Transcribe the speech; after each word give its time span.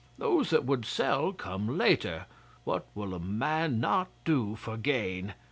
Those 0.17 0.49
that 0.49 0.65
would 0.65 0.83
sell 0.83 1.31
come 1.31 1.77
later 1.77 2.25
what 2.63 2.87
will 2.95 3.13
a 3.13 3.19
man 3.19 3.79
not 3.79 4.07
do 4.25 4.55
for 4.55 4.75
gain? 4.75 5.35